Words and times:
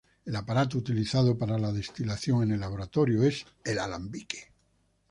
El 0.25 0.35
aparato 0.35 0.79
utilizado 0.79 1.37
para 1.37 1.59
la 1.59 1.71
destilación 1.71 2.41
en 2.41 2.53
el 2.53 2.61
laboratorio 2.61 3.21
es 3.21 3.45
el 3.63 3.77
alambique. 3.77 4.51